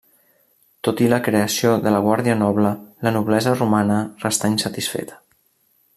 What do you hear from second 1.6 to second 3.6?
de la Guàrdia Noble, la noblesa